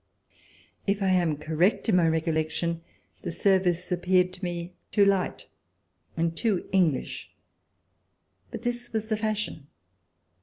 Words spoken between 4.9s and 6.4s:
too light and